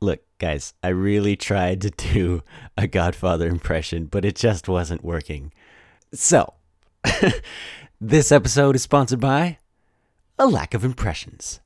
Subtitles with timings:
[0.00, 2.42] Look, guys, I really tried to do
[2.76, 5.52] a Godfather impression, but it just wasn't working.
[6.12, 6.54] So,
[8.00, 9.58] this episode is sponsored by
[10.36, 11.60] a lack of impressions.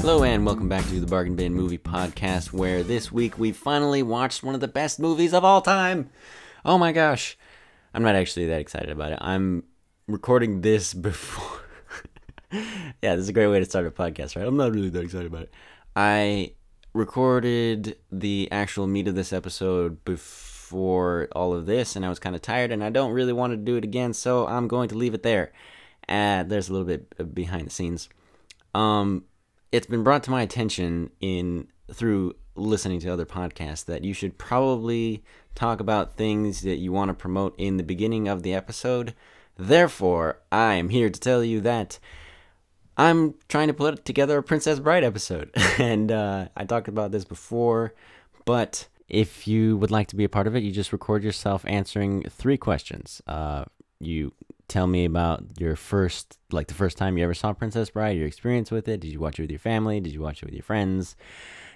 [0.00, 4.02] Hello, and welcome back to the Bargain Bin Movie Podcast, where this week we finally
[4.02, 6.10] watched one of the best movies of all time.
[6.64, 7.38] Oh my gosh.
[7.94, 9.18] I'm not actually that excited about it.
[9.20, 9.64] I'm
[10.06, 11.60] recording this before.
[12.52, 14.46] yeah, this is a great way to start a podcast, right?
[14.46, 15.54] I'm not really that excited about it.
[15.96, 16.52] I
[16.92, 22.36] recorded the actual meat of this episode before all of this, and I was kind
[22.36, 24.96] of tired, and I don't really want to do it again, so I'm going to
[24.96, 25.52] leave it there.
[26.04, 28.08] And there's a little bit behind the scenes.
[28.74, 29.24] Um,
[29.72, 34.38] it's been brought to my attention in through listening to other podcasts that you should
[34.38, 35.22] probably
[35.54, 39.14] talk about things that you want to promote in the beginning of the episode.
[39.56, 41.98] Therefore, I am here to tell you that
[42.96, 45.50] I'm trying to put together a Princess Bride episode.
[45.78, 47.94] and uh, I talked about this before,
[48.44, 51.64] but if you would like to be a part of it, you just record yourself
[51.66, 53.20] answering three questions.
[53.26, 53.64] Uh,
[53.98, 54.32] you
[54.70, 58.26] tell me about your first like the first time you ever saw princess bride your
[58.26, 59.00] experience with it?
[59.00, 60.00] Did you watch it with your family?
[60.00, 61.16] Did you watch it with your friends?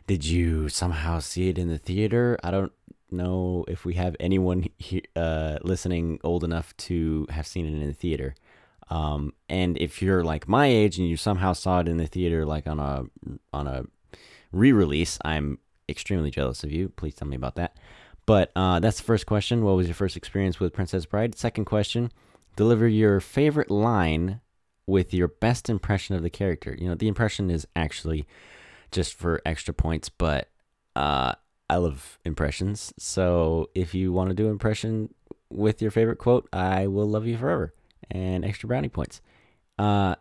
[0.07, 2.39] Did you somehow see it in the theater?
[2.45, 2.73] I don't
[3.11, 7.87] know if we have anyone here, uh, listening old enough to have seen it in
[7.87, 8.35] the theater.
[8.91, 12.47] Um, and if you're like my age and you somehow saw it in the theater
[12.47, 13.05] like on a
[13.53, 13.85] on a
[14.53, 15.59] re-release i'm
[15.89, 16.91] extremely jealous of you.
[16.91, 17.77] Please tell me about that.
[18.27, 19.65] But uh, that's the first question.
[19.65, 21.35] What was your first experience with princess bride?
[21.35, 22.11] Second question
[22.57, 24.41] deliver your favorite line
[24.87, 26.77] with your best impression of the character.
[26.79, 28.27] You know, the impression is actually
[28.91, 30.51] just for extra points, but
[30.95, 31.33] uh,
[31.69, 32.93] I love impressions.
[32.99, 35.13] So if you want to do impression
[35.51, 37.75] with your favorite quote, I will love you forever
[38.11, 39.21] and extra brownie points.
[39.79, 40.15] Uh,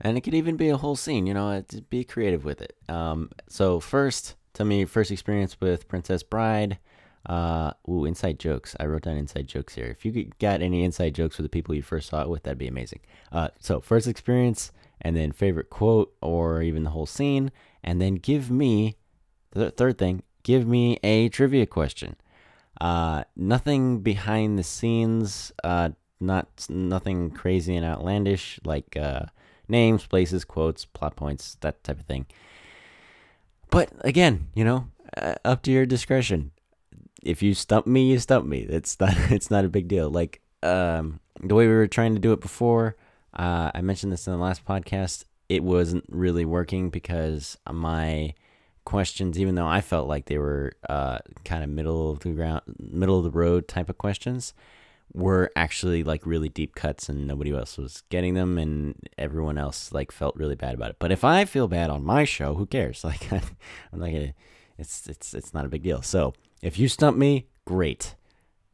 [0.00, 2.76] and it could even be a whole scene, you know, be creative with it.
[2.88, 6.78] Um, so first, tell me your first experience with Princess Bride.
[7.26, 8.76] Uh, ooh, inside jokes.
[8.78, 9.86] I wrote down inside jokes here.
[9.86, 12.58] If you got any inside jokes for the people you first saw it with, that'd
[12.58, 13.00] be amazing.
[13.32, 17.50] Uh, so first experience, and then favorite quote, or even the whole scene,
[17.82, 18.96] and then give me
[19.52, 20.22] the third thing.
[20.42, 22.16] Give me a trivia question.
[22.80, 25.52] Uh, nothing behind the scenes.
[25.62, 25.90] Uh,
[26.20, 29.26] not nothing crazy and outlandish like uh,
[29.68, 32.26] names, places, quotes, plot points, that type of thing.
[33.70, 36.50] But again, you know, uh, up to your discretion
[37.24, 38.60] if you stump me, you stump me.
[38.60, 40.10] It's not it's not a big deal.
[40.10, 42.96] Like um, the way we were trying to do it before,
[43.34, 45.24] uh, I mentioned this in the last podcast.
[45.48, 48.34] It wasn't really working because my
[48.84, 52.62] questions, even though I felt like they were uh, kind of middle of the ground,
[52.78, 54.54] middle of the road type of questions,
[55.12, 59.92] were actually like really deep cuts, and nobody else was getting them, and everyone else
[59.92, 60.96] like felt really bad about it.
[60.98, 63.04] But if I feel bad on my show, who cares?
[63.04, 64.34] Like I'm not gonna.
[64.78, 66.02] It's it's it's not a big deal.
[66.02, 68.14] So if you stump me, great.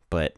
[0.09, 0.35] But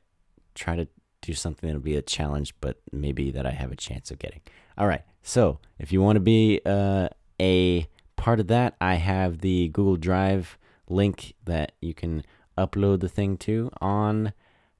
[0.54, 0.88] try to
[1.20, 4.40] do something that'll be a challenge, but maybe that I have a chance of getting.
[4.76, 5.02] All right.
[5.22, 7.08] So if you want to be uh,
[7.40, 7.86] a
[8.16, 10.58] part of that, I have the Google Drive
[10.88, 12.24] link that you can
[12.58, 14.32] upload the thing to on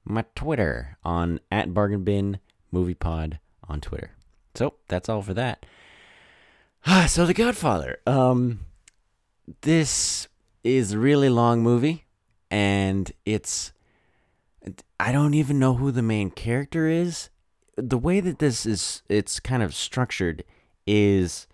[0.05, 2.39] my Twitter on at Bargain Bin
[2.71, 4.11] Movie Pod on Twitter.
[4.53, 5.65] So that's all for that.
[6.85, 7.99] Ah so The Godfather.
[8.05, 8.61] Um,
[9.61, 10.27] this
[10.63, 12.02] is a really long movie
[12.53, 13.73] and it's
[14.99, 17.31] I don't even know who the main character is.
[17.75, 20.43] The way that this is it's kind of structured
[20.85, 21.47] is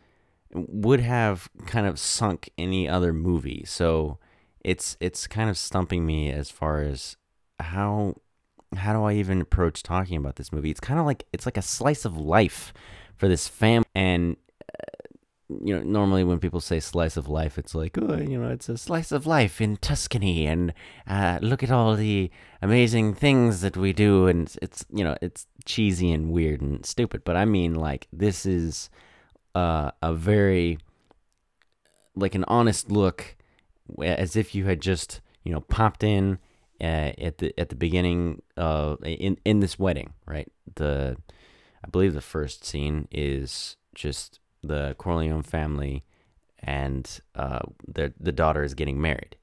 [0.54, 3.64] would have kind of sunk any other movie.
[3.66, 4.20] So
[4.60, 7.16] it's it's kind of stumping me as far as
[7.62, 8.16] how
[8.76, 10.70] how do I even approach talking about this movie?
[10.70, 12.74] It's kind of like it's like a slice of life
[13.16, 15.16] for this family and uh,
[15.50, 18.70] you know, normally when people say slice of life, it's like, oh, you know, it's
[18.70, 20.74] a slice of life in Tuscany, and
[21.08, 22.30] uh, look at all the
[22.62, 27.24] amazing things that we do, and it's, you know, it's cheesy and weird and stupid.
[27.24, 28.92] But I mean, like, this is
[29.56, 30.78] uh, a very,
[32.16, 33.36] like, an honest look,
[34.04, 36.38] as if you had just, you know, popped in
[36.80, 40.52] uh, at the at the beginning of in in this wedding, right?
[40.76, 41.18] The,
[41.84, 46.04] I believe the first scene is just the Corleone family
[46.60, 49.36] and uh, the the daughter is getting married.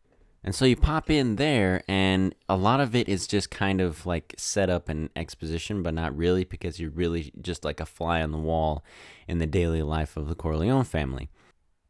[0.45, 4.07] And so you pop in there, and a lot of it is just kind of
[4.07, 8.23] like set up and exposition, but not really because you're really just like a fly
[8.23, 8.85] on the wall
[9.27, 11.31] in the daily life of the Corleone family.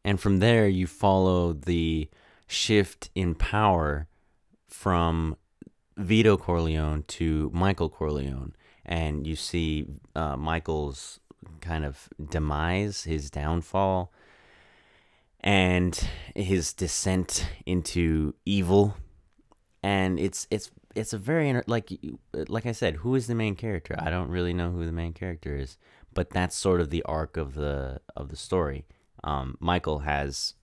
[0.03, 2.09] And from there, you follow the
[2.47, 4.07] shift in power
[4.67, 5.37] from
[5.95, 8.53] Vito Corleone to Michael Corleone
[8.87, 9.85] and you see
[10.15, 11.19] uh, Michael's
[11.61, 14.11] kind of demise, his downfall,
[15.41, 18.95] and his descent into evil.
[19.83, 21.91] And it's it's it's a very like
[22.33, 23.95] like I said, who is the main character?
[23.97, 25.77] I don't really know who the main character is,
[26.13, 28.85] but that's sort of the arc of the of the story.
[29.23, 30.55] Um, Michael has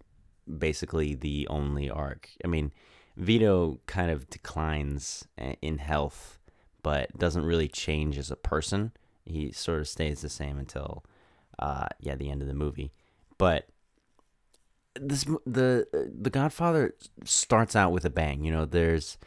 [0.59, 2.31] basically the only arc.
[2.45, 2.73] I mean,
[3.17, 6.39] Vito kind of declines eh, in health,
[6.83, 8.93] but doesn't really change as a person.
[9.25, 11.05] He sort of stays the same until,
[11.59, 12.93] uh, yeah, the end of the movie.
[13.39, 13.69] But
[14.95, 16.95] this the the Godfather
[17.25, 18.45] starts out with a bang.
[18.45, 19.19] You know, there's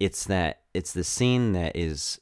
[0.00, 2.20] it's that it's the scene that is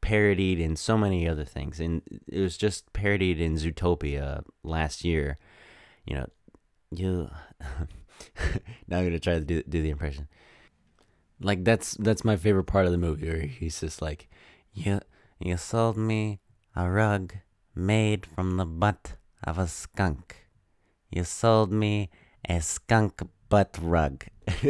[0.00, 5.38] parodied in so many other things, and it was just parodied in Zootopia last year.
[6.06, 6.26] You know,
[6.90, 7.30] you.
[8.88, 10.28] now I'm gonna try to do do the impression.
[11.40, 14.28] Like that's that's my favorite part of the movie where he's just like,
[14.72, 15.00] you
[15.38, 16.40] you sold me
[16.74, 17.34] a rug
[17.74, 19.14] made from the butt
[19.44, 20.46] of a skunk.
[21.10, 22.10] You sold me
[22.48, 24.24] a skunk butt rug.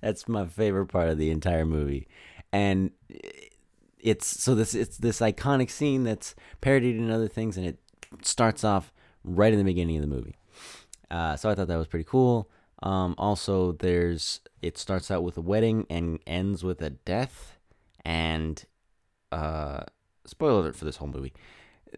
[0.00, 2.08] that's my favorite part of the entire movie,
[2.52, 2.90] and
[3.98, 7.78] it's so this it's this iconic scene that's parodied in other things, and it
[8.22, 8.92] starts off
[9.24, 10.36] right in the beginning of the movie.
[11.10, 12.50] Uh, so I thought that was pretty cool.
[12.82, 17.56] Um, also, there's it starts out with a wedding and ends with a death,
[18.04, 18.62] and
[19.32, 19.84] uh,
[20.26, 21.32] spoiler alert for this whole movie.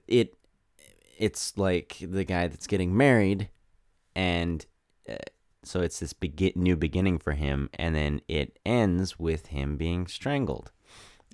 [0.06, 0.34] It
[1.19, 3.49] it's like the guy that's getting married,
[4.14, 4.64] and
[5.08, 5.17] uh,
[5.62, 10.06] so it's this begin new beginning for him, and then it ends with him being
[10.06, 10.70] strangled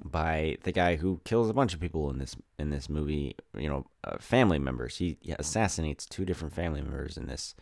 [0.04, 3.36] by the guy who kills a bunch of people in this in this movie.
[3.56, 4.96] You know, uh, family members.
[4.96, 7.54] He, assassinates two different family members in this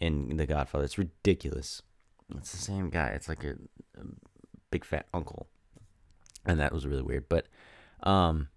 [0.00, 0.84] in The Godfather.
[0.84, 1.82] It's ridiculous.
[2.36, 3.08] It's the same guy.
[3.08, 3.52] It's like a,
[3.98, 4.04] a
[4.70, 5.46] big fat uncle,
[6.44, 7.28] and that was really weird.
[7.28, 7.46] But
[8.02, 8.48] um,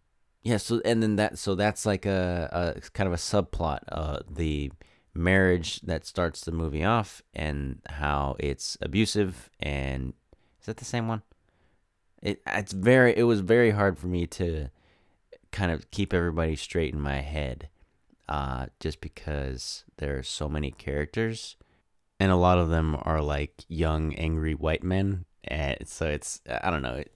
[0.44, 0.58] yeah.
[0.58, 3.80] So and then that so that's like a, a kind of a subplot.
[3.90, 4.72] Uh, the
[5.14, 10.14] marriage that starts the movie off and how it's abusive and
[10.60, 11.24] is that the same one?
[12.22, 14.70] It it's very it was very hard for me to
[15.52, 17.70] kind of keep everybody straight in my head
[18.30, 21.58] uh, just because there are so many characters,
[22.20, 25.26] and a lot of them are like young, angry white men.
[25.44, 26.96] And so it's I don't know.
[26.96, 27.12] It,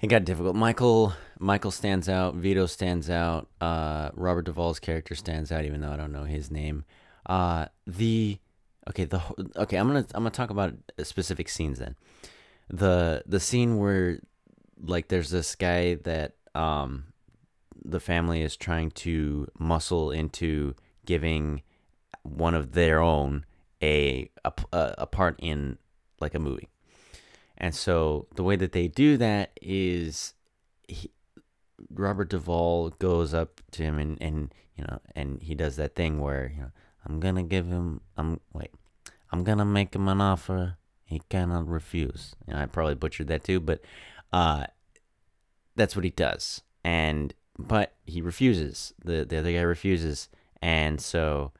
[0.00, 0.54] it got difficult.
[0.54, 2.34] Michael Michael stands out.
[2.34, 3.48] Vito stands out.
[3.60, 6.84] Uh, Robert Duvall's character stands out, even though I don't know his name.
[7.26, 8.38] Uh, the
[8.88, 9.20] okay the
[9.56, 11.96] okay I'm gonna I'm gonna talk about specific scenes then.
[12.70, 14.20] The the scene where
[14.80, 17.06] like there's this guy that um
[17.84, 20.74] the family is trying to muscle into
[21.06, 21.62] giving
[22.22, 23.44] one of their own
[23.82, 25.78] a a, a part in
[26.20, 26.68] like a movie.
[27.58, 30.34] And so the way that they do that is
[30.86, 31.10] he,
[31.90, 36.20] Robert Duvall goes up to him and, and you know and he does that thing
[36.20, 36.70] where you know
[37.04, 38.70] I'm gonna give him I'm wait
[39.32, 40.78] I'm gonna make him an offer
[41.08, 42.36] he cannot refuse.
[42.46, 43.80] Know, I probably butchered that too, but
[44.30, 44.66] uh,
[45.74, 46.60] that's what he does.
[46.84, 48.92] And but he refuses.
[49.02, 50.28] The the other guy refuses,
[50.60, 51.52] and so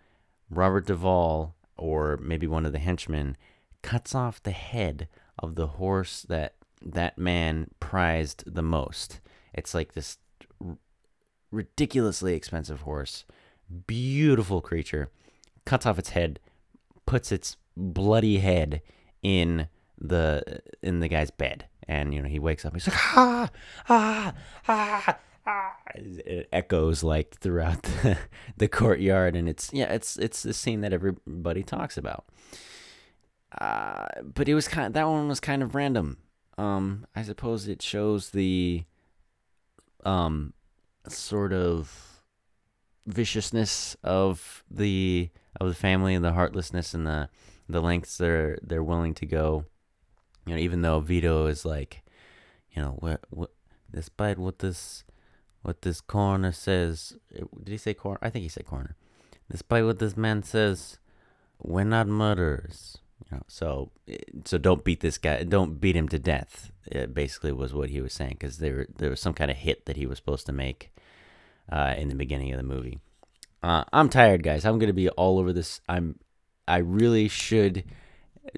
[0.50, 3.38] Robert Duvall or maybe one of the henchmen
[3.80, 9.20] cuts off the head of the horse that that man prized the most.
[9.52, 10.18] It's like this
[10.64, 10.78] r-
[11.50, 13.24] ridiculously expensive horse,
[13.86, 15.10] beautiful creature.
[15.64, 16.40] Cuts off its head,
[17.06, 18.80] puts its bloody head
[19.22, 22.74] in the in the guy's bed, and you know he wakes up.
[22.74, 23.50] He's like ah
[23.88, 24.34] ah
[24.68, 25.76] ah ah.
[25.94, 28.18] it echoes like throughout the,
[28.56, 32.26] the courtyard and it's yeah it's it's the scene that everybody talks about
[33.60, 36.18] uh, but it was kind of, that one was kind of random
[36.58, 38.84] um i suppose it shows the
[40.04, 40.52] um
[41.08, 42.22] sort of
[43.06, 47.28] viciousness of the of the family and the heartlessness and the
[47.68, 49.64] the lengths they're they're willing to go
[50.46, 52.02] you know even though vito is like
[52.70, 53.50] you know what what
[53.90, 55.04] despite what this
[55.62, 57.16] what this coroner says.
[57.30, 58.18] Did he say coroner?
[58.22, 58.96] I think he said coroner.
[59.50, 60.98] Despite what this man says,
[61.58, 62.98] we're not murderers.
[63.24, 63.90] You know, so
[64.44, 65.42] so don't beat this guy.
[65.42, 66.72] Don't beat him to death.
[66.86, 69.86] It basically was what he was saying because there there was some kind of hit
[69.86, 70.90] that he was supposed to make
[71.70, 73.00] uh, in the beginning of the movie.
[73.62, 74.64] Uh, I'm tired, guys.
[74.64, 75.80] I'm gonna be all over this.
[75.88, 76.18] I'm
[76.66, 77.84] I really should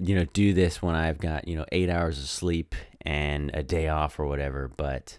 [0.01, 3.63] you know do this when I've got you know eight hours of sleep and a
[3.63, 5.17] day off or whatever, but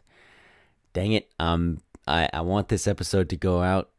[0.92, 3.90] dang it, um, I, I want this episode to go out.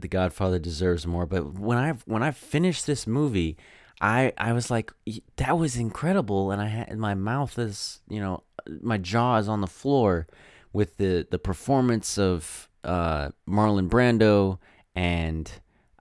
[0.00, 1.26] The Godfather deserves more.
[1.26, 3.56] But when I when I finished this movie,
[4.00, 4.92] I I was like,
[5.36, 8.42] that was incredible, and I had my mouth is you know
[8.80, 10.26] my jaw is on the floor
[10.72, 14.58] with the the performance of uh, Marlon Brando
[14.94, 15.50] and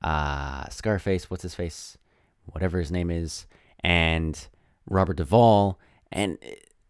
[0.01, 1.97] uh, Scarface, what's his face,
[2.45, 3.45] whatever his name is,
[3.81, 4.47] and
[4.89, 5.79] Robert Duvall,
[6.11, 6.37] and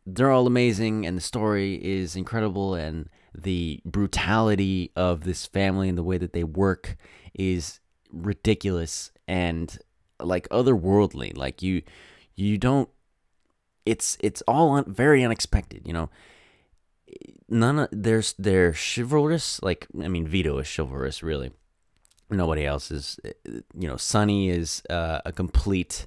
[0.05, 5.97] they're all amazing, and the story is incredible, and the brutality of this family and
[5.97, 6.97] the way that they work
[7.33, 7.79] is
[8.11, 9.11] ridiculous.
[9.27, 9.77] And
[10.19, 11.35] like otherworldly.
[11.35, 11.81] Like you,
[12.35, 12.89] you don't.
[13.85, 16.09] It's it's all un, very unexpected, you know.
[17.49, 19.61] None of there's they're chivalrous.
[19.63, 21.51] Like I mean, Vito is chivalrous, really.
[22.29, 23.19] Nobody else is.
[23.45, 26.05] You know, Sonny is uh, a complete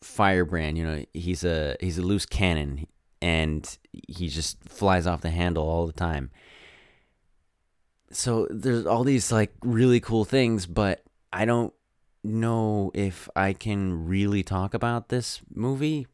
[0.00, 0.78] firebrand.
[0.78, 2.86] You know, he's a he's a loose cannon,
[3.20, 6.30] and he just flies off the handle all the time.
[8.12, 11.72] So there's all these like really cool things, but I don't
[12.24, 16.06] know if I can really talk about this movie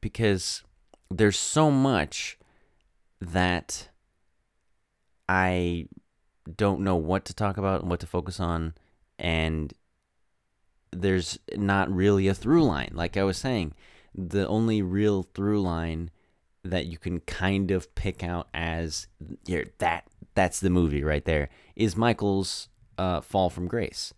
[0.00, 0.62] because
[1.10, 2.38] there's so much
[3.20, 3.88] that
[5.28, 5.88] I
[6.56, 8.74] don't know what to talk about and what to focus on
[9.18, 9.72] and
[10.90, 12.90] there's not really a through line.
[12.92, 13.74] Like I was saying
[14.14, 16.10] the only real through line
[16.62, 19.06] that you can kind of pick out as
[19.46, 24.14] here that that's the movie right there is Michael's uh, fall from grace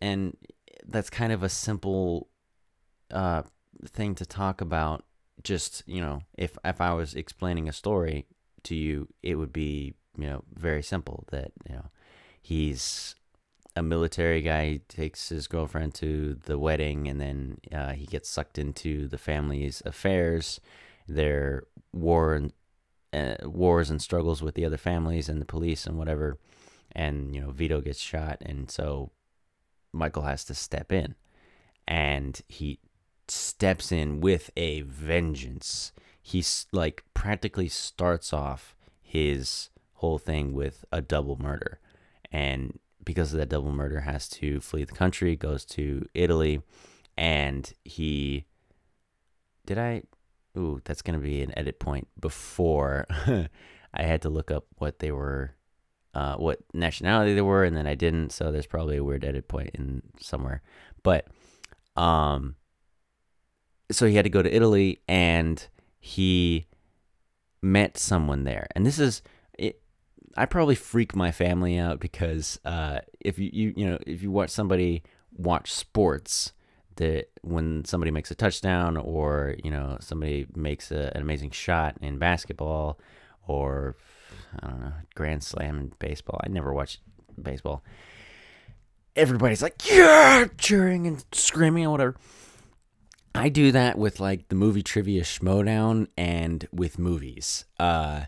[0.00, 0.36] and
[0.86, 2.28] that's kind of a simple
[3.10, 3.42] uh,
[3.86, 5.04] thing to talk about.
[5.42, 8.26] Just you know, if if I was explaining a story
[8.64, 11.24] to you, it would be you know very simple.
[11.30, 11.86] That you know,
[12.42, 13.14] he's
[13.76, 14.70] a military guy.
[14.70, 19.18] He takes his girlfriend to the wedding, and then uh, he gets sucked into the
[19.18, 20.60] family's affairs,
[21.08, 22.52] their war and
[23.12, 26.38] uh, wars and struggles with the other families and the police and whatever.
[26.92, 29.10] And you know, Vito gets shot, and so
[29.92, 31.14] Michael has to step in.
[31.86, 32.78] And he
[33.28, 35.92] steps in with a vengeance.
[36.22, 41.78] He's like practically starts off his whole thing with a double murder.
[42.30, 46.62] And because of that double murder has to flee the country, goes to Italy,
[47.16, 48.46] and he
[49.66, 50.02] did I
[50.56, 53.06] ooh, that's gonna be an edit point before
[53.92, 55.54] I had to look up what they were
[56.14, 58.30] uh, what nationality they were, and then I didn't.
[58.30, 60.62] So there's probably a weird edit point in somewhere.
[61.02, 61.26] But
[61.96, 62.56] um,
[63.90, 65.64] so he had to go to Italy, and
[65.98, 66.66] he
[67.62, 68.66] met someone there.
[68.74, 69.22] And this is
[69.58, 69.80] it.
[70.36, 74.30] I probably freak my family out because uh, if you, you you know if you
[74.30, 75.02] watch somebody
[75.36, 76.52] watch sports
[76.96, 81.96] that when somebody makes a touchdown or you know somebody makes a, an amazing shot
[82.00, 82.98] in basketball
[83.46, 83.96] or
[84.58, 86.40] I don't know, Grand Slam in baseball.
[86.42, 87.00] I never watched
[87.40, 87.84] baseball.
[89.16, 92.16] Everybody's like, yeah, cheering and screaming and whatever.
[93.34, 97.64] I do that with like the movie trivia schmoedown and with movies.
[97.78, 98.24] Uh,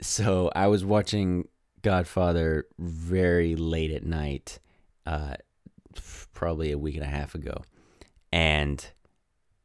[0.00, 1.48] so I was watching
[1.82, 4.58] Godfather very late at night,
[5.06, 5.34] uh,
[6.32, 7.62] probably a week and a half ago,
[8.32, 8.86] and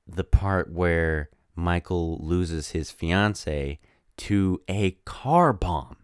[0.07, 3.79] the part where Michael loses his fiance
[4.19, 5.97] to a car bomb.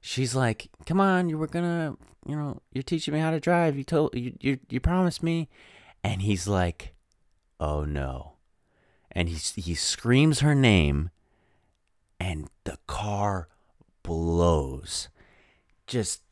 [0.00, 3.76] She's like, "Come on, you were gonna, you know, you're teaching me how to drive.
[3.76, 5.48] You told you you, you promised me."
[6.02, 6.94] And he's like,
[7.58, 8.32] "Oh no."
[9.12, 11.10] And he he screams her name
[12.18, 13.48] and the car
[14.02, 15.08] blows.
[15.86, 16.22] Just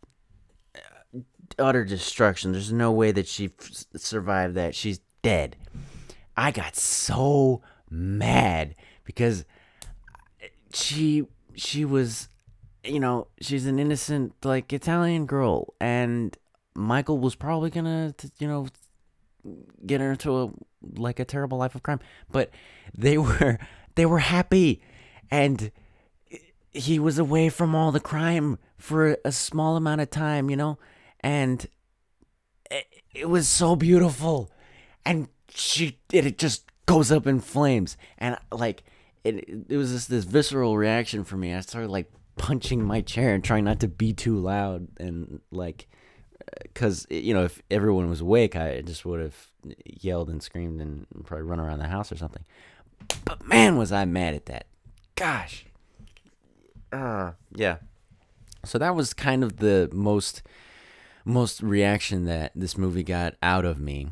[0.75, 1.21] uh,
[1.59, 2.53] utter destruction.
[2.53, 4.75] There's no way that she f- survived that.
[4.75, 5.57] She's dead.
[6.37, 9.45] I got so mad because
[10.79, 12.29] she she was
[12.85, 15.75] you know she's an innocent like italian girl.
[15.81, 16.37] And
[16.75, 18.69] michael was probably gonna you know
[19.85, 20.51] get her into a
[20.97, 22.01] like a terrible life of crime.
[22.31, 22.51] But
[22.97, 23.59] they were
[23.95, 24.83] they were happy.
[25.31, 25.71] And
[26.71, 30.79] he was away from all the crime for a small amount of time you know?
[31.21, 31.67] And
[32.71, 34.51] it, it was so beautiful.
[35.05, 37.97] And she it just goes up in flames.
[38.19, 38.85] And like
[39.25, 41.55] it, it was just this visceral reaction for me.
[41.55, 45.89] I started like punching my chair and trying not to be too loud and like
[46.63, 49.49] because you know if everyone was awake i just would have
[49.85, 52.45] yelled and screamed and probably run around the house or something.
[53.25, 54.67] But man was i mad at that.
[55.15, 55.67] Gosh.
[56.93, 57.79] Uh yeah.
[58.65, 60.43] So that was kind of the most
[61.25, 64.09] most reaction that this movie got out of me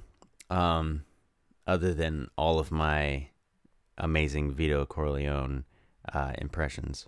[0.51, 1.05] um
[1.67, 3.29] other than all of my
[3.99, 5.65] amazing Vito Corleone
[6.13, 7.07] uh, impressions.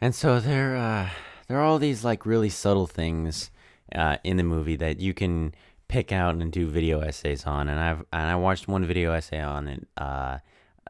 [0.00, 1.10] And so there, uh,
[1.48, 3.50] there are all these like really subtle things
[3.94, 5.54] uh, in the movie that you can
[5.92, 7.68] pick out and do video essays on.
[7.68, 9.86] And I've and I watched one video essay on it.
[9.96, 10.38] Uh,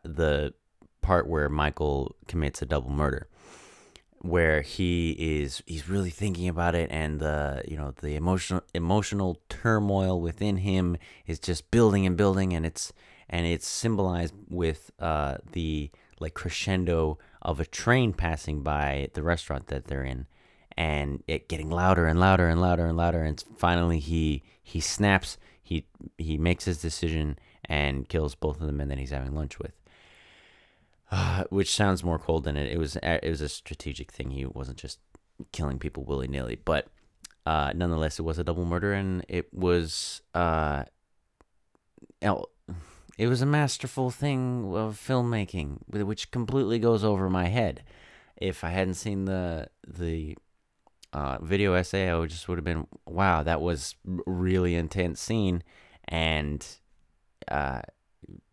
[0.05, 0.55] the
[1.00, 3.29] part where Michael commits a double murder,
[4.21, 9.41] where he is he's really thinking about it, and the you know the emotional emotional
[9.49, 12.93] turmoil within him is just building and building, and it's
[13.33, 19.67] and it's symbolized with uh, the like crescendo of a train passing by the restaurant
[19.69, 20.27] that they're in
[20.77, 25.39] and it getting louder and louder and louder and louder and finally he he snaps
[25.62, 25.87] he
[26.19, 29.73] he makes his decision and kills both of the men that he's having lunch with.
[31.11, 34.31] Uh, which sounds more cold than it it was it was a strategic thing.
[34.31, 35.01] He wasn't just
[35.51, 36.87] killing people willy-nilly but
[37.47, 40.85] uh, nonetheless it was a double murder and it was uh,
[43.19, 47.83] it was a masterful thing of filmmaking, which completely goes over my head.
[48.37, 50.37] If I hadn't seen the the
[51.12, 55.62] uh, video essay, I would just would have been, wow, that was really intense scene
[56.09, 56.66] and
[57.49, 57.83] uh,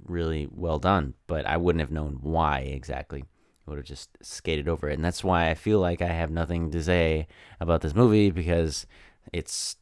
[0.04, 1.14] really well done.
[1.26, 3.24] But I wouldn't have known why exactly.
[3.66, 6.32] I would have just skated over it, and that's why I feel like I have
[6.32, 7.28] nothing to say
[7.60, 8.86] about this movie because
[9.32, 9.78] it's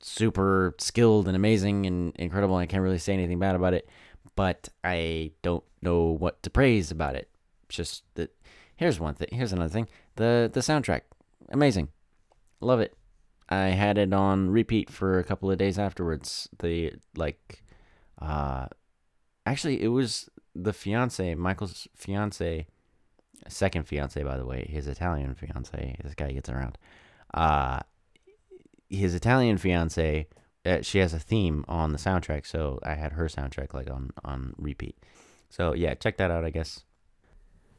[0.00, 2.56] super skilled and amazing and incredible.
[2.56, 3.88] And I can't really say anything bad about it,
[4.36, 7.28] but I don't know what to praise about it.
[7.68, 8.34] Just that.
[8.76, 9.28] Here's one thing.
[9.30, 9.88] Here's another thing.
[10.16, 11.02] The the soundtrack,
[11.50, 11.88] amazing,
[12.60, 12.96] love it.
[13.48, 16.48] I had it on repeat for a couple of days afterwards.
[16.60, 17.62] The like,
[18.20, 18.66] uh,
[19.44, 22.66] actually, it was the fiance, Michael's fiance,
[23.48, 25.96] second fiance, by the way, his Italian fiance.
[26.02, 26.78] This guy gets around.
[27.34, 27.80] Uh,
[28.90, 30.26] his Italian fiance,
[30.66, 34.10] uh, she has a theme on the soundtrack, so I had her soundtrack like on
[34.24, 34.98] on repeat.
[35.48, 36.84] So yeah, check that out, I guess.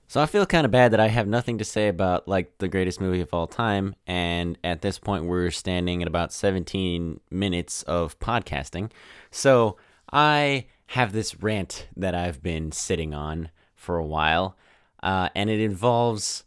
[0.08, 2.68] So I feel kind of bad that I have nothing to say about like the
[2.68, 7.84] greatest movie of all time, and at this point we're standing at about 17 minutes
[7.84, 8.92] of podcasting.
[9.30, 9.78] So
[10.12, 14.58] I have this rant that I've been sitting on for a while,
[15.04, 16.44] uh, and it involves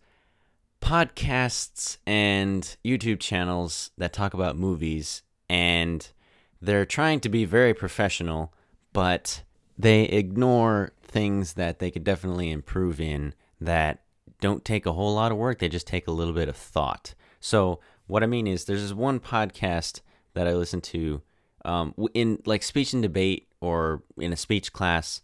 [0.85, 6.07] podcasts and YouTube channels that talk about movies, and
[6.61, 8.53] they're trying to be very professional,
[8.92, 9.42] but
[9.79, 14.03] they ignore things that they could definitely improve in that
[14.42, 15.59] don't take a whole lot of work.
[15.59, 17.14] They just take a little bit of thought.
[17.40, 20.03] So, what I mean is, there's this one podcast
[20.35, 21.23] that I listen to
[21.64, 25.23] um, in like speech and debate or in a speech class.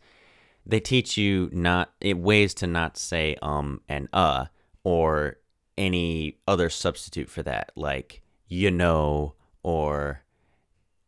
[0.65, 4.47] They teach you not it ways to not say um and uh
[4.85, 5.37] or
[5.81, 10.23] any other substitute for that, like you know or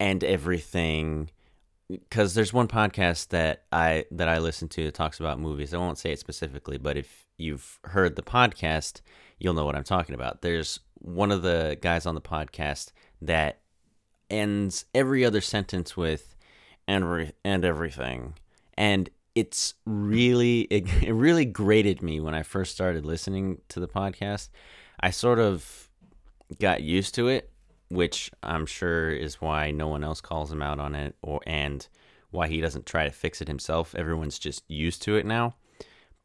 [0.00, 1.30] and everything.
[1.90, 5.74] Because there's one podcast that I that I listen to that talks about movies.
[5.74, 9.02] I won't say it specifically, but if you've heard the podcast,
[9.38, 10.40] you'll know what I'm talking about.
[10.40, 13.60] There's one of the guys on the podcast that
[14.30, 16.34] ends every other sentence with
[16.88, 18.38] and and everything,
[18.78, 23.88] and it's really it, it really grated me when I first started listening to the
[23.88, 24.48] podcast.
[25.00, 25.88] I sort of
[26.60, 27.50] got used to it,
[27.88, 31.86] which I'm sure is why no one else calls him out on it or and
[32.30, 33.94] why he doesn't try to fix it himself.
[33.94, 35.54] Everyone's just used to it now.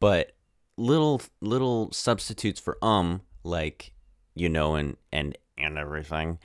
[0.00, 0.32] But
[0.76, 3.92] little little substitutes for um like
[4.36, 6.38] you know and and and everything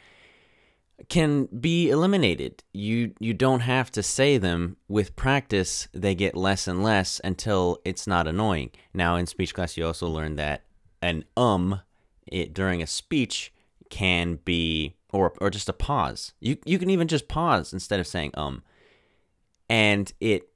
[1.10, 2.64] can be eliminated.
[2.74, 4.78] You you don't have to say them.
[4.88, 8.72] With practice, they get less and less until it's not annoying.
[8.94, 10.64] Now in speech class you also learn that
[11.02, 11.82] an um
[12.28, 13.54] it during a speech
[13.90, 16.34] can be or or just a pause.
[16.40, 18.64] You you can even just pause instead of saying um.
[19.70, 20.50] And it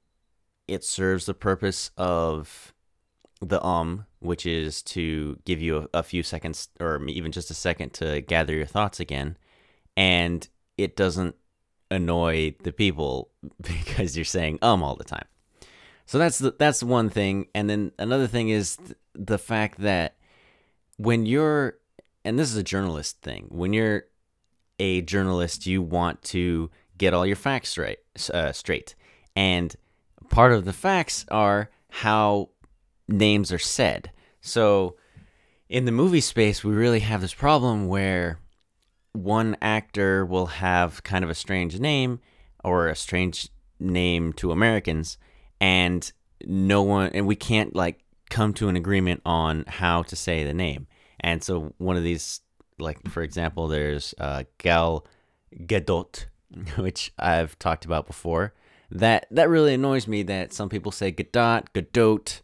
[0.66, 2.72] it serves the purpose of
[3.40, 7.54] the um, which is to give you a, a few seconds or even just a
[7.54, 9.36] second to gather your thoughts again
[9.98, 11.34] and it doesn't
[11.90, 13.30] annoy the people
[13.60, 15.26] because you're saying um all the time.
[16.06, 20.16] So that's the, that's one thing, and then another thing is th- the fact that
[20.96, 21.76] when you're,
[22.24, 24.04] and this is a journalist thing, when you're
[24.78, 27.98] a journalist, you want to get all your facts straight,
[28.32, 28.94] uh, straight,
[29.36, 29.76] and
[30.30, 32.48] part of the facts are how
[33.06, 34.10] names are said.
[34.40, 34.96] So
[35.68, 38.38] in the movie space, we really have this problem where
[39.12, 42.20] one actor will have kind of a strange name
[42.64, 43.48] or a strange
[43.80, 45.18] name to Americans,
[45.60, 46.12] and
[46.44, 50.54] no one, and we can't like come to an agreement on how to say the
[50.54, 50.86] name.
[51.20, 52.40] And so one of these,
[52.78, 55.06] like for example, there's uh, Gal
[55.54, 56.26] Gadot,
[56.76, 58.54] which I've talked about before.
[58.90, 62.40] That that really annoys me that some people say Gadot, Gadot,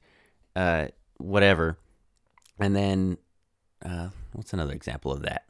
[0.55, 1.79] uh, whatever.
[2.59, 3.19] And then,
[3.85, 5.47] uh, what's another example of that?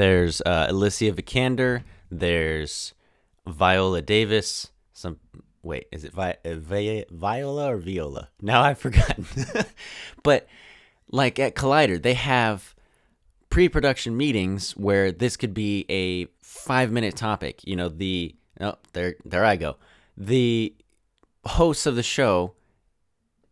[0.00, 1.82] There's uh, Alicia Vikander.
[2.10, 2.94] There's
[3.46, 4.70] Viola Davis.
[4.94, 5.18] Some
[5.62, 8.30] wait, is it Vi- uh, Vi- Viola or Viola?
[8.40, 9.26] Now I've forgotten.
[10.22, 10.48] but
[11.10, 12.74] like at Collider, they have
[13.50, 17.60] pre-production meetings where this could be a five-minute topic.
[17.66, 19.76] You know, the oh, there, there I go.
[20.16, 20.74] The
[21.44, 22.54] hosts of the show,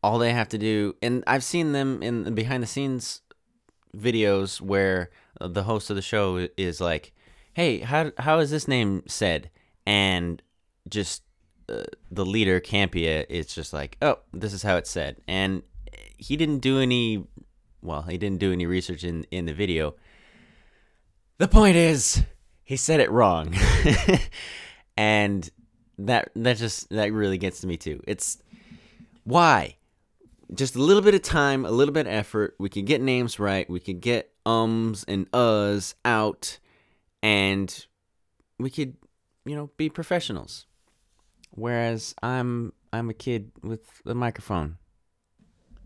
[0.02, 3.20] all they have to do, and I've seen them in the behind-the-scenes
[3.94, 7.12] videos where the host of the show is like,
[7.54, 9.50] "Hey, how how is this name said?"
[9.88, 10.42] and
[10.90, 11.22] just
[11.70, 15.62] uh, the leader Campea is just like, "Oh, this is how it's said," and
[16.18, 17.26] he didn't do any.
[17.80, 19.94] Well, he didn't do any research in in the video.
[21.38, 22.22] The point is,
[22.64, 23.54] he said it wrong,
[24.96, 25.48] and
[25.96, 28.02] that that just that really gets to me too.
[28.06, 28.36] It's
[29.24, 29.77] why
[30.54, 32.54] just a little bit of time, a little bit of effort.
[32.58, 33.68] We can get names right.
[33.68, 36.58] We can get ums and uhs out,
[37.22, 37.86] and
[38.58, 38.96] we could,
[39.44, 40.66] you know, be professionals.
[41.50, 44.78] Whereas I'm I'm a kid with a microphone.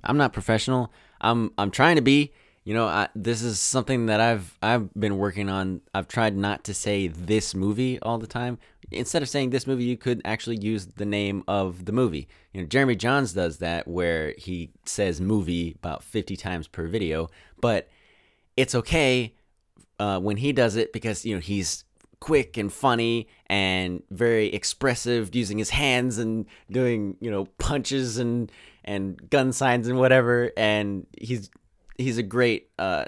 [0.05, 0.93] I'm not professional.
[1.21, 2.33] I'm I'm trying to be.
[2.65, 5.81] You know, I, this is something that I've I've been working on.
[5.95, 8.59] I've tried not to say this movie all the time.
[8.93, 12.29] Instead of saying this movie, you could actually use the name of the movie.
[12.53, 17.29] You know, Jeremy Jahns does that where he says movie about 50 times per video,
[17.61, 17.89] but
[18.57, 19.35] it's okay
[19.99, 21.85] uh, when he does it because you know he's
[22.21, 28.51] quick and funny and very expressive using his hands and doing you know punches and
[28.85, 31.51] and gun signs and whatever and he's
[31.99, 33.05] he's a great uh,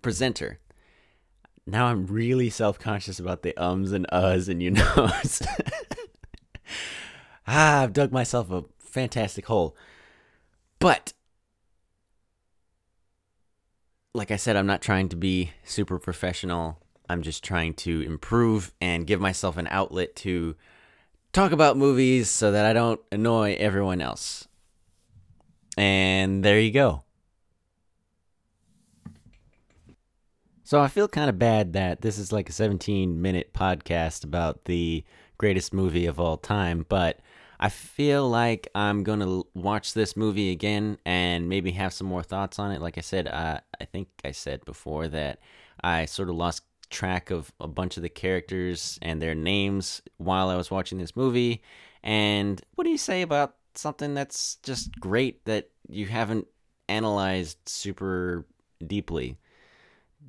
[0.00, 0.58] presenter
[1.66, 5.42] now i'm really self-conscious about the ums and uhs and you knows
[7.46, 9.76] ah i've dug myself a fantastic hole
[10.78, 11.12] but
[14.14, 18.72] like i said i'm not trying to be super professional I'm just trying to improve
[18.80, 20.56] and give myself an outlet to
[21.32, 24.48] talk about movies so that I don't annoy everyone else.
[25.76, 27.04] And there you go.
[30.72, 34.64] So I feel kind of bad that this is like a 17 minute podcast about
[34.64, 35.04] the
[35.36, 37.20] greatest movie of all time, but
[37.60, 42.22] I feel like I'm going to watch this movie again and maybe have some more
[42.22, 42.80] thoughts on it.
[42.80, 45.40] Like I said, uh, I think I said before that
[45.84, 50.48] I sort of lost track of a bunch of the characters and their names while
[50.48, 51.60] I was watching this movie.
[52.02, 56.46] And what do you say about something that's just great that you haven't
[56.88, 58.46] analyzed super
[58.86, 59.36] deeply?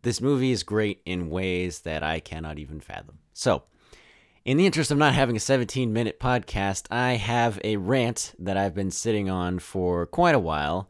[0.03, 3.19] This movie is great in ways that I cannot even fathom.
[3.33, 3.63] So,
[4.45, 8.57] in the interest of not having a 17 minute podcast, I have a rant that
[8.57, 10.89] I've been sitting on for quite a while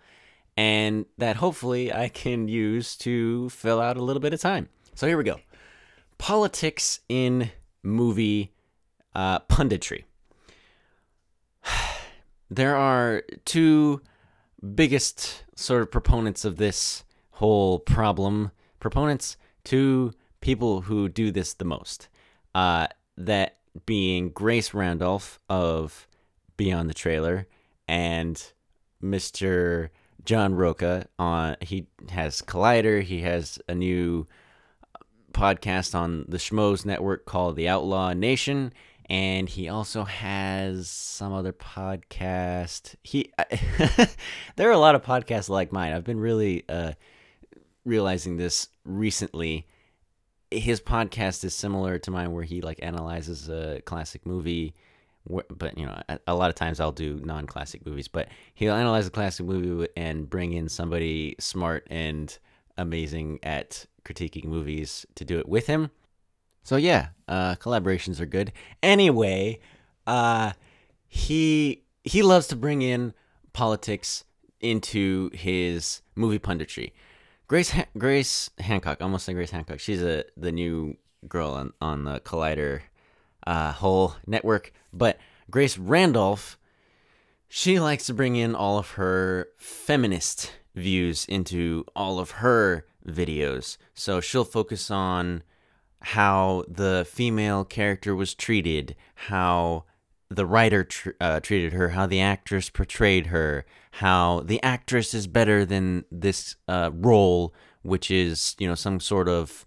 [0.57, 4.69] and that hopefully I can use to fill out a little bit of time.
[4.95, 5.39] So here we go
[6.17, 7.51] politics in
[7.83, 8.53] movie
[9.13, 10.05] uh, punditry.
[12.49, 14.01] there are two
[14.73, 18.51] biggest sort of proponents of this whole problem.
[18.83, 22.09] Proponents, to people who do this the most.
[22.53, 26.05] Uh, that being Grace Randolph of
[26.57, 27.47] Beyond the Trailer
[27.87, 28.43] and
[29.01, 29.87] Mr.
[30.25, 34.27] John Rocha on he has Collider, he has a new
[35.31, 38.73] podcast on the Schmoes Network called The Outlaw Nation,
[39.09, 42.95] and he also has some other podcast.
[43.01, 43.31] He
[44.57, 45.93] there are a lot of podcasts like mine.
[45.93, 46.91] I've been really uh,
[47.85, 49.67] realizing this recently.
[50.51, 54.73] His podcast is similar to mine, where he like analyzes a classic movie.
[55.27, 58.07] But you know, a lot of times I'll do non-classic movies.
[58.07, 62.37] But he'll analyze a classic movie and bring in somebody smart and
[62.77, 65.91] amazing at critiquing movies to do it with him.
[66.63, 68.51] So yeah, uh, collaborations are good.
[68.81, 69.59] Anyway,
[70.07, 70.53] uh,
[71.07, 73.13] he he loves to bring in
[73.53, 74.23] politics
[74.59, 76.91] into his movie punditry.
[77.47, 79.79] Grace ha- Grace Hancock, almost like Grace Hancock.
[79.79, 82.81] She's a the new girl on on the Collider
[83.45, 85.17] uh, whole network, but
[85.51, 86.57] Grace Randolph,
[87.47, 93.77] she likes to bring in all of her feminist views into all of her videos.
[93.93, 95.43] So she'll focus on
[96.01, 99.85] how the female character was treated, how
[100.29, 103.65] the writer tr- uh, treated her, how the actress portrayed her,
[103.97, 107.53] how the actress is better than this uh, role,
[107.83, 109.65] which is, you know, some sort of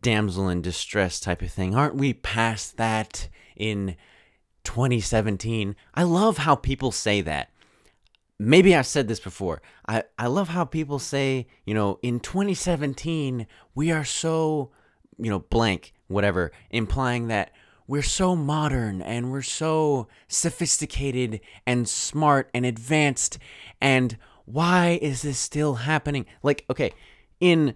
[0.00, 1.74] damsel in distress type of thing.
[1.74, 3.96] Aren't we past that in
[4.64, 5.76] 2017?
[5.94, 7.50] I love how people say that
[8.38, 9.62] maybe I've said this before.
[9.88, 14.70] I, I love how people say, you know, in 2017, we are so,
[15.18, 17.52] you know, blank, whatever, implying that
[17.86, 23.38] we're so modern and we're so sophisticated and smart and advanced
[23.80, 26.24] and why is this still happening?
[26.42, 26.92] Like, okay,
[27.40, 27.74] in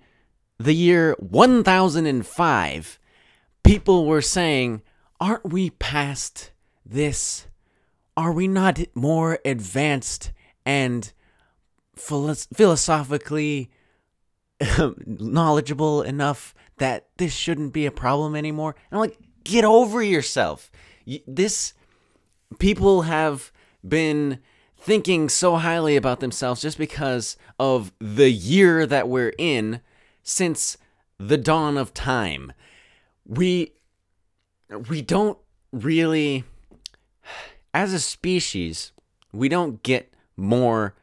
[0.59, 2.99] the year 1005,
[3.65, 4.83] people were saying,
[5.21, 6.53] aren't we past
[6.87, 7.49] this?
[8.17, 10.33] Are we not more advanced
[10.65, 11.13] and
[11.97, 13.71] philosophically
[15.07, 18.77] knowledgeable enough that this shouldn't be a problem anymore?
[18.91, 20.71] And I'm like, get over yourself.
[21.27, 21.75] This
[22.59, 23.53] people have
[23.87, 24.41] been
[24.77, 29.81] thinking so highly about themselves just because of the year that we're in
[30.23, 30.79] since
[31.19, 32.53] the dawn of time.
[33.27, 33.73] We
[34.89, 35.39] we don't
[35.73, 36.45] really
[37.73, 38.93] as a species,
[39.33, 40.95] we don't get more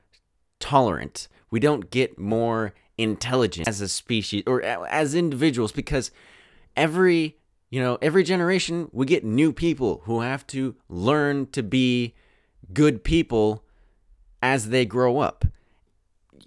[0.60, 1.28] tolerant.
[1.50, 6.12] We don't get more intelligent as a species or as individuals because
[6.76, 7.38] every,
[7.70, 12.16] you know, every generation we get new people who have to learn to be
[12.74, 13.64] good people
[14.42, 15.46] as they grow up.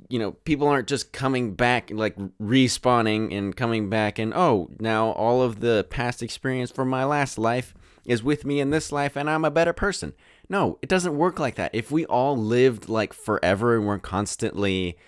[0.09, 5.11] You know, people aren't just coming back, like respawning and coming back, and oh, now
[5.11, 9.17] all of the past experience from my last life is with me in this life
[9.17, 10.15] and I'm a better person.
[10.49, 11.75] No, it doesn't work like that.
[11.75, 14.99] If we all lived like forever and we're constantly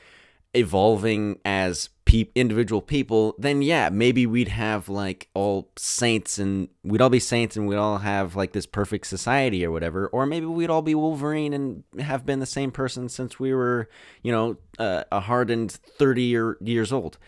[0.55, 1.89] evolving as
[2.35, 7.57] individual people, then yeah, maybe we'd have like all saints and we'd all be saints
[7.57, 10.09] and we'd all have like this perfect society or whatever.
[10.09, 13.89] Or maybe we'd all be Wolverine and have been the same person since we were,
[14.23, 17.19] you know, uh, a hardened 30 year, years old.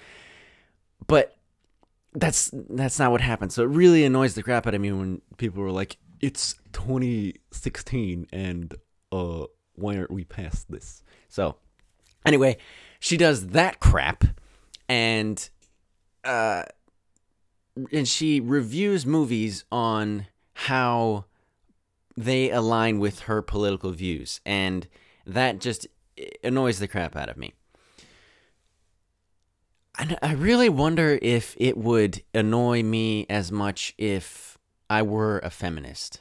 [1.07, 1.37] But
[2.15, 3.53] that's that's not what happened.
[3.53, 8.29] So it really annoys the crap out of me when people were like, "It's 2016
[8.33, 8.75] and
[9.11, 11.57] uh why aren't we past this?" So
[12.25, 12.57] anyway,
[13.01, 14.25] she does that crap
[14.89, 15.51] and
[16.25, 16.63] uh
[17.93, 21.25] and she reviews movies on how
[22.17, 24.87] they align with her political views and
[25.27, 25.87] that just
[26.43, 27.55] annoys the crap out of me.
[29.99, 34.59] And I really wonder if it would annoy me as much if
[34.91, 36.21] I were a feminist.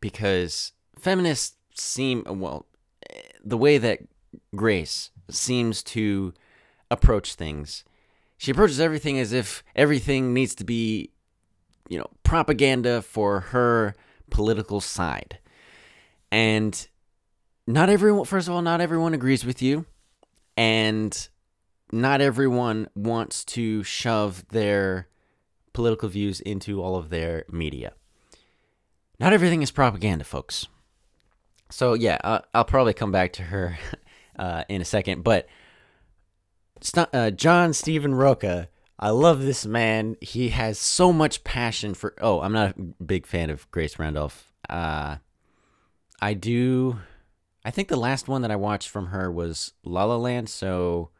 [0.00, 2.66] Because feminists seem, well,
[3.42, 4.00] the way that
[4.54, 6.34] Grace seems to
[6.90, 7.84] approach things,
[8.36, 11.10] she approaches everything as if everything needs to be,
[11.88, 13.94] you know, propaganda for her
[14.30, 15.38] political side.
[16.32, 16.88] And
[17.66, 19.84] not everyone, first of all, not everyone agrees with you.
[20.56, 21.28] And
[21.92, 25.08] not everyone wants to shove their
[25.72, 27.92] political views into all of their media.
[29.18, 30.66] Not everything is propaganda, folks.
[31.70, 33.78] So, yeah, uh, I'll probably come back to her
[34.38, 35.24] uh, in a second.
[35.24, 35.46] But
[36.96, 40.16] uh, John Stephen Roca, I love this man.
[40.20, 42.14] He has so much passion for.
[42.20, 44.52] Oh, I'm not a big fan of Grace Randolph.
[44.68, 45.16] Uh,
[46.20, 46.98] I do.
[47.64, 50.48] I think the last one that I watched from her was La La Land.
[50.48, 51.10] So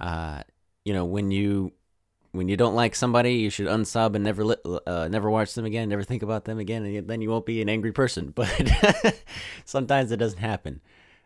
[0.00, 0.42] uh,
[0.84, 1.72] you know, when you
[2.32, 4.56] when you don't like somebody, you should unsub and never
[4.86, 7.60] uh, never watch them again, never think about them again, and then you won't be
[7.60, 8.32] an angry person.
[8.34, 8.50] But
[9.64, 10.80] sometimes it doesn't happen.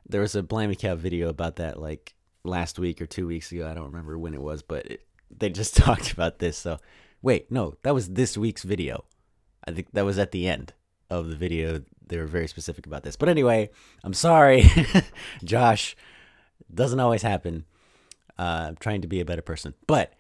[0.07, 3.69] There was a Blammy Cow video about that like last week or two weeks ago.
[3.69, 5.01] I don't remember when it was, but it,
[5.37, 6.57] they just talked about this.
[6.57, 6.79] So
[7.23, 9.05] wait, no, that was this week's video.
[9.67, 10.75] I think that was at the end
[11.11, 11.83] of the video.
[12.07, 13.17] They were very specific about this.
[13.17, 13.71] But anyway,
[14.05, 14.71] I'm sorry,
[15.45, 15.97] Josh.
[16.73, 17.65] Doesn't always happen.
[18.39, 19.75] Uh, I'm trying to be a better person.
[19.87, 20.13] But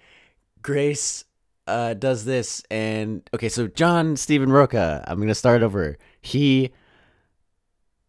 [0.62, 1.24] Grace
[1.66, 5.98] uh, does this, and okay, so John Stephen Roca, I'm gonna start over.
[6.20, 6.72] He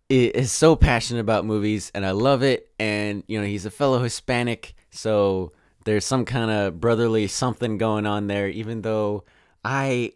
[0.09, 2.71] is so passionate about movies, and I love it.
[2.79, 5.51] And you know, he's a fellow Hispanic, so
[5.85, 8.47] there's some kind of brotherly something going on there.
[8.49, 9.23] Even though
[9.63, 10.13] I,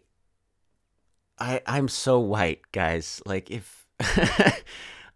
[1.38, 3.22] I, I'm so white, guys.
[3.26, 3.86] Like if.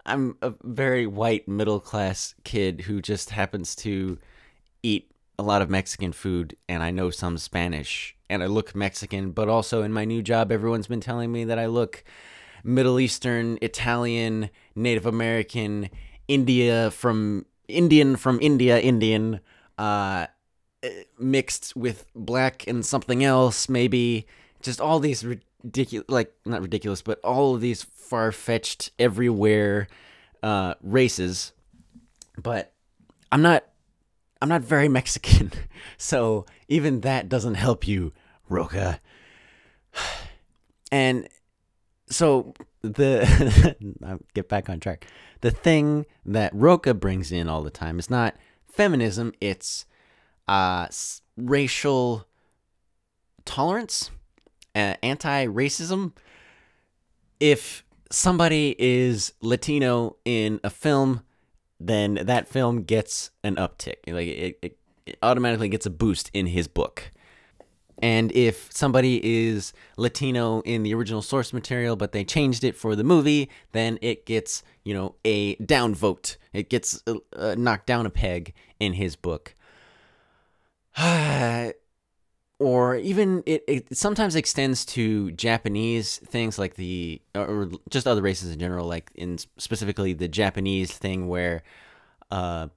[0.07, 4.19] I'm a very white middle class kid who just happens to
[4.83, 9.33] eat a lot of Mexican food and I know some Spanish and I look Mexican,
[9.33, 12.05] but also in my new job, everyone's been telling me that I look
[12.65, 15.91] Middle Eastern, Italian, Native American,
[16.27, 19.41] India from Indian from India, Indian,
[19.79, 20.27] uh,
[21.19, 24.27] mixed with black and something else, maybe.
[24.63, 29.89] Just all these ridiculous, like not ridiculous, but all of these far fetched, everywhere
[30.43, 31.53] uh, races.
[32.43, 32.73] But
[33.31, 33.65] I'm not
[34.41, 35.53] I'm not very Mexican,
[35.99, 38.13] so even that doesn't help you,
[38.49, 39.01] Roca.
[40.93, 41.29] And
[42.09, 43.77] so the
[44.35, 45.07] get back on track.
[45.41, 48.37] The thing that Roca brings in all the time is not
[48.69, 49.87] feminism; it's
[50.49, 50.89] uh,
[51.37, 52.27] racial
[53.45, 54.11] tolerance
[54.75, 56.13] uh, anti-racism.
[57.41, 61.23] If somebody is Latino in a film,
[61.81, 63.97] then that film gets an uptick.
[64.07, 67.13] Like it, it, it automatically gets a boost in his book.
[67.99, 72.97] And if somebody is Latino in the original source material, but they changed it for
[72.97, 76.37] the movie, then it gets, you know, a downvote.
[76.53, 79.55] It gets uh, uh, knocked down a peg in his book.
[82.59, 88.53] or even it, it sometimes extends to Japanese things like the, or just other races
[88.53, 91.63] in general, like in specifically the Japanese thing where,
[92.31, 92.69] uh,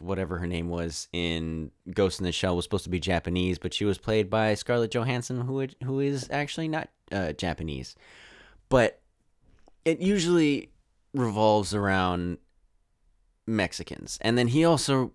[0.00, 3.74] whatever her name was in Ghost in the Shell was supposed to be Japanese, but
[3.74, 7.96] she was played by Scarlett Johansson, who who is actually not uh, Japanese.
[8.68, 9.00] But
[9.84, 10.70] it usually
[11.14, 12.38] revolves around
[13.46, 15.12] Mexicans, and then he also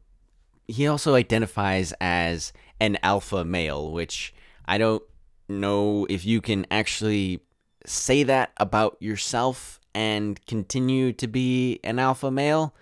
[0.68, 4.34] he also identifies as an alpha male, which
[4.66, 5.04] I don't
[5.48, 7.42] know if you can actually
[7.86, 12.74] say that about yourself and continue to be an alpha male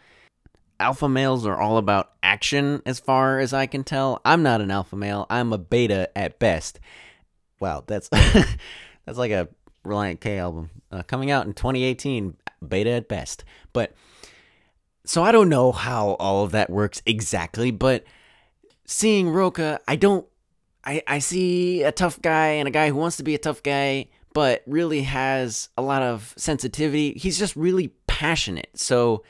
[0.82, 4.20] alpha males are all about action, as far as I can tell.
[4.26, 5.26] I'm not an alpha male.
[5.30, 6.80] I'm a beta at best.
[7.60, 8.10] Wow, that's
[9.06, 9.48] that's like a
[9.86, 12.36] Relient K album uh, coming out in 2018.
[12.68, 13.96] Beta at best, but
[15.06, 17.72] so I don't know how all of that works exactly.
[17.72, 18.04] But
[18.86, 20.28] seeing Rocha, I don't.
[20.84, 23.64] I I see a tough guy and a guy who wants to be a tough
[23.64, 27.14] guy, but really has a lot of sensitivity.
[27.14, 28.70] He's just really passionate.
[28.76, 29.24] So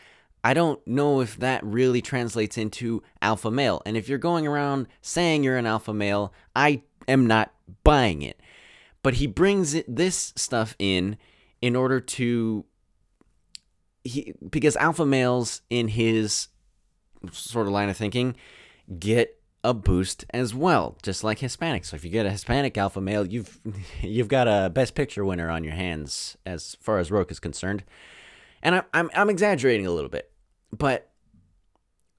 [0.43, 3.81] I don't know if that really translates into alpha male.
[3.85, 8.39] And if you're going around saying you're an alpha male, I am not buying it.
[9.03, 11.17] But he brings this stuff in
[11.61, 12.65] in order to
[14.03, 16.47] he because alpha males in his
[17.31, 18.35] sort of line of thinking
[18.97, 21.85] get a boost as well, just like Hispanics.
[21.85, 23.59] So if you get a Hispanic alpha male, you've
[24.01, 27.83] you've got a best picture winner on your hands as far as Rocha is concerned.
[28.63, 30.30] And I'm I'm exaggerating a little bit,
[30.71, 31.09] but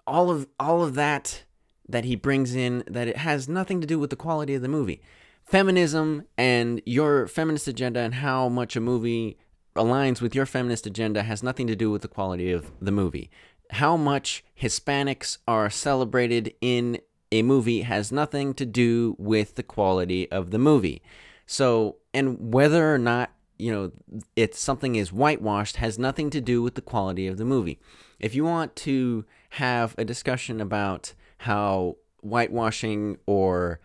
[0.06, 1.44] all of all of that
[1.88, 4.68] that he brings in that it has nothing to do with the quality of the
[4.68, 5.02] movie.
[5.44, 9.38] Feminism and your feminist agenda and how much a movie
[9.76, 13.30] aligns with your feminist agenda has nothing to do with the quality of the movie.
[13.70, 16.98] How much Hispanics are celebrated in
[17.32, 21.02] a movie has nothing to do with the quality of the movie.
[21.46, 23.92] So, and whether or not, you know,
[24.34, 27.78] it's something is whitewashed has nothing to do with the quality of the movie.
[28.18, 33.78] If you want to have a discussion about how whitewashing or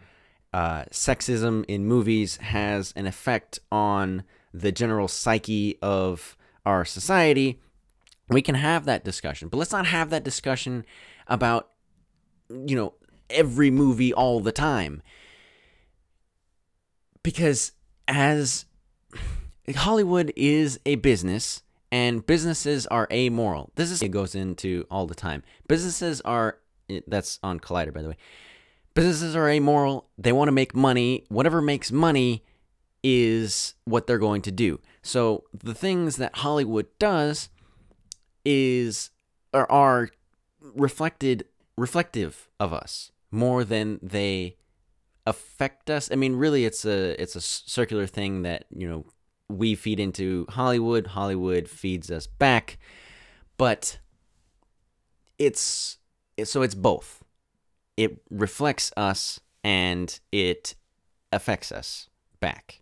[0.52, 6.36] uh, sexism in movies has an effect on the general psyche of
[6.66, 7.62] our society,
[8.30, 9.48] we can have that discussion.
[9.48, 10.86] But let's not have that discussion
[11.28, 11.70] about,
[12.50, 12.96] you know,
[13.30, 15.04] every movie all the time.
[17.22, 17.74] Because
[18.08, 18.66] as
[19.76, 23.72] Hollywood is a business, and businesses are amoral.
[23.76, 25.44] This is it goes into all the time.
[25.68, 26.60] Businesses are
[27.08, 28.18] that's on Collider by the way.
[28.94, 30.10] Businesses are amoral.
[30.18, 31.26] They want to make money.
[31.30, 32.44] Whatever makes money
[33.04, 34.80] is what they're going to do.
[35.02, 37.50] So the things that Hollywood does
[38.44, 39.12] is
[39.54, 40.10] are, are
[40.62, 41.46] reflected
[41.78, 44.56] reflective of us more than they
[45.26, 46.10] affect us.
[46.12, 49.06] I mean, really, it's a it's a circular thing that you know
[49.50, 52.78] we feed into Hollywood, Hollywood feeds us back.
[53.58, 54.00] But
[55.40, 55.98] it's
[56.44, 57.24] so it's both.
[57.96, 60.76] It reflects us and it
[61.32, 62.82] affects us back.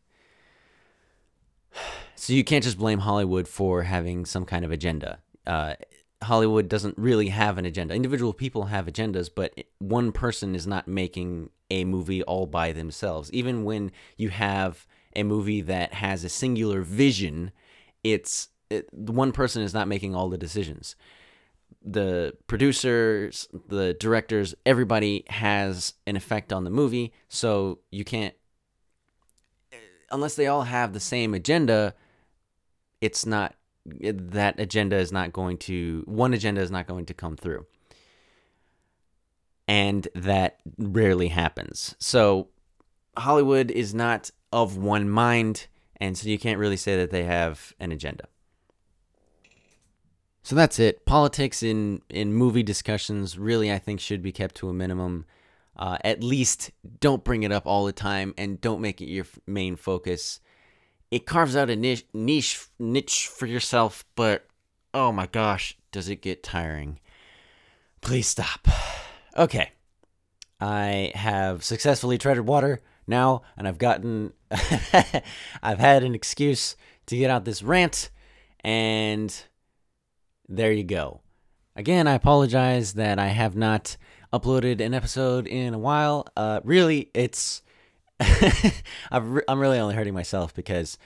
[2.18, 5.20] So you can't just blame Hollywood for having some kind of agenda.
[5.46, 5.76] Uh,
[6.24, 7.94] Hollywood doesn't really have an agenda.
[7.94, 13.32] Individual people have agendas, but one person is not making a movie all by themselves.
[13.34, 17.52] Even when you have a movie that has a singular vision,
[18.04, 20.96] it's it, one person is not making all the decisions.
[21.84, 28.34] The producers, the directors, everybody has an effect on the movie, so you can't
[30.12, 31.94] unless they all have the same agenda,
[33.02, 33.56] it's not
[33.86, 37.66] that agenda is not going to one agenda is not going to come through.
[39.68, 41.96] And that rarely happens.
[42.00, 42.50] So
[43.18, 47.74] Hollywood is not of one mind, and so you can't really say that they have
[47.78, 48.30] an agenda.
[50.44, 51.06] So that's it.
[51.06, 55.26] Politics in in movie discussions really, I think, should be kept to a minimum.
[55.76, 59.26] Uh, at least don't bring it up all the time, and don't make it your
[59.46, 60.40] main focus.
[61.12, 64.48] It carves out a niche niche niche for yourself, but
[64.94, 67.02] oh my gosh, does it get tiring?
[68.00, 68.70] Please stop.
[69.36, 69.72] Okay,
[70.62, 76.76] I have successfully treaded water now, and I've gotten, I've had an excuse
[77.08, 78.10] to get out this rant,
[78.62, 79.36] and
[80.48, 81.22] there you go.
[81.76, 83.98] Again, I apologize that I have not
[84.32, 86.28] uploaded an episode in a while.
[86.36, 87.62] Uh, really, it's
[89.12, 90.98] I'm really only hurting myself because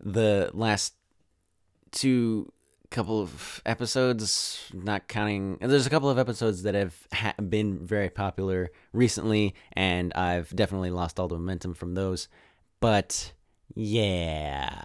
[0.00, 0.94] the last
[1.90, 2.52] two
[2.90, 8.10] couple of episodes, not counting, there's a couple of episodes that have ha- been very
[8.10, 12.28] popular recently, and I've definitely lost all the momentum from those.
[12.80, 13.32] But
[13.74, 14.82] yeah.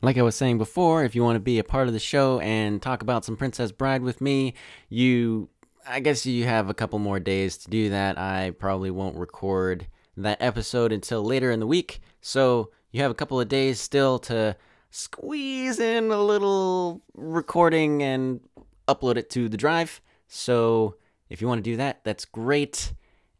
[0.00, 2.40] Like I was saying before, if you want to be a part of the show
[2.40, 4.54] and talk about some Princess Bride with me,
[4.88, 5.48] you
[5.86, 8.18] I guess you have a couple more days to do that.
[8.18, 9.86] I probably won't record
[10.16, 12.00] that episode until later in the week.
[12.20, 14.56] So you have a couple of days still to
[14.92, 18.40] squeeze in a little recording and
[18.86, 20.00] upload it to the drive.
[20.28, 20.96] So
[21.28, 22.92] if you want to do that, that's great.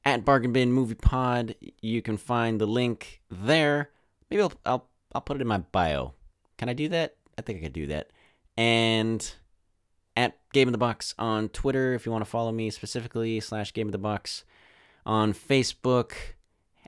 [0.05, 3.91] At Bargain Bin Movie Pod, you can find the link there.
[4.31, 6.15] Maybe I'll, I'll I'll put it in my bio.
[6.57, 7.17] Can I do that?
[7.39, 8.11] I think I could do that.
[8.57, 9.33] And
[10.17, 13.75] at Game of the Box on Twitter, if you want to follow me specifically, slash
[13.75, 14.45] Game of the Box
[15.05, 16.13] on Facebook.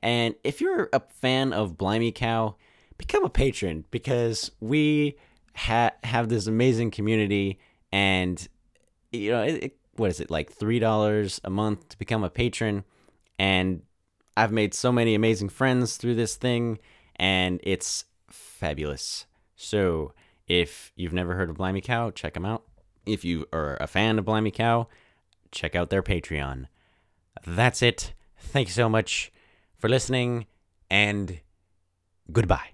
[0.03, 2.57] And if you're a fan of Blimey Cow,
[2.99, 5.17] become a patron because we
[5.57, 7.59] ha- have this amazing community
[7.93, 8.49] and
[9.13, 12.31] you know it, it, what is it like three dollars a month to become a
[12.31, 12.85] patron
[13.39, 13.83] and
[14.37, 16.79] i've made so many amazing friends through this thing
[17.17, 19.27] and it's fabulous
[19.57, 20.13] so
[20.47, 22.65] if you've never heard of Blimey Cow, check them out.
[23.07, 24.89] If you are a fan of Blimey Cow,
[25.51, 26.67] check out their Patreon.
[27.47, 28.15] That's it.
[28.39, 29.33] Thank you so much
[29.79, 30.47] for listening,
[30.91, 31.41] and
[32.31, 32.74] goodbye.